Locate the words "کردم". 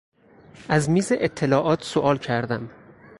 2.17-2.69